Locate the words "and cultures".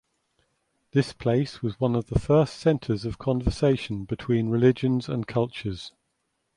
5.07-5.91